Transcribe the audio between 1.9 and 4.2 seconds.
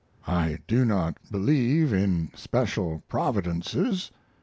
in special providences.